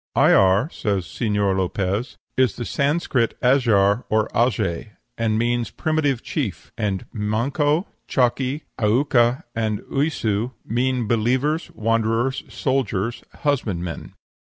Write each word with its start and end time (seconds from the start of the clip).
"Ayar," 0.15 0.67
says 0.73 1.05
Señor 1.05 1.55
Lopez, 1.55 2.17
"is 2.35 2.55
the 2.55 2.65
Sanscrit 2.65 3.37
Ajar, 3.39 4.03
or 4.09 4.27
aje, 4.29 4.93
and 5.15 5.37
means 5.37 5.69
primitive 5.69 6.23
chief; 6.23 6.71
and 6.75 7.05
manco, 7.13 7.85
chaki, 8.07 8.61
aucca, 8.79 9.43
and 9.53 9.81
uyssu, 9.93 10.53
mean 10.65 11.07
believers, 11.07 11.69
wanderers, 11.75 12.41
soldiers, 12.49 13.23
husbandmen. 13.43 14.13